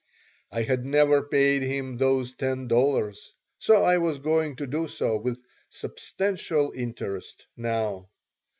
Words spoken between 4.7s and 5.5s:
so with